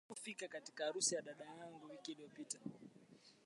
Sikufika 0.07 0.47
kwa 0.47 0.85
harusi 0.85 1.15
ya 1.15 1.21
dadangu 1.21 1.85
wiki 1.85 2.11
iliyopita 2.11 2.59